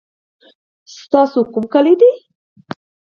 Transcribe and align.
ستا 0.95 1.21
کوم 1.53 1.65
کلی 1.73 1.93
دی. 1.99 2.11